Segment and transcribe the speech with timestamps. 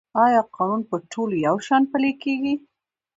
[0.23, 2.53] آیا قانون په ټولو یو شان پلی کیږي؟